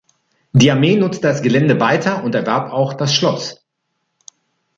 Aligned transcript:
Die 0.51 0.71
Armee 0.71 0.95
nutzte 0.97 1.27
das 1.27 1.43
Gelände 1.43 1.79
weiter 1.79 2.23
und 2.23 2.33
erwarb 2.33 2.71
auch 2.71 2.95
das 2.95 3.13
Schloss. 3.13 3.63